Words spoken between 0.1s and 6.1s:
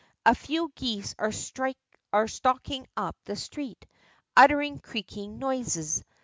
A few geese are stalking up the street, uttering creaking noises.